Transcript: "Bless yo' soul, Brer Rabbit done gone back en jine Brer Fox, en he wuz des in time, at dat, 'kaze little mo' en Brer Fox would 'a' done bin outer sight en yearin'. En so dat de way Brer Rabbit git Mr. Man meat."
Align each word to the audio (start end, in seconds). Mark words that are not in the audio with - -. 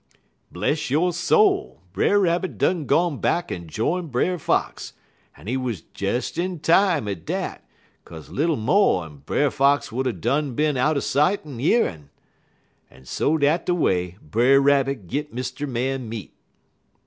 "Bless 0.51 0.89
yo' 0.89 1.11
soul, 1.11 1.79
Brer 1.93 2.19
Rabbit 2.19 2.57
done 2.57 2.87
gone 2.87 3.19
back 3.19 3.51
en 3.51 3.67
jine 3.67 4.07
Brer 4.07 4.39
Fox, 4.39 4.93
en 5.37 5.45
he 5.45 5.55
wuz 5.57 5.75
des 5.93 6.21
in 6.37 6.59
time, 6.59 7.07
at 7.07 7.23
dat, 7.23 7.63
'kaze 8.03 8.31
little 8.31 8.55
mo' 8.55 9.03
en 9.03 9.17
Brer 9.17 9.51
Fox 9.51 9.91
would 9.91 10.07
'a' 10.07 10.13
done 10.13 10.55
bin 10.55 10.75
outer 10.75 11.01
sight 11.01 11.45
en 11.45 11.59
yearin'. 11.59 12.09
En 12.89 13.05
so 13.05 13.37
dat 13.37 13.67
de 13.67 13.75
way 13.75 14.17
Brer 14.23 14.59
Rabbit 14.59 15.05
git 15.05 15.35
Mr. 15.35 15.69
Man 15.69 16.09
meat." 16.09 16.33